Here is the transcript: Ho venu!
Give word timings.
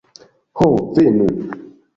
Ho 0.59 0.67
venu! 0.97 1.31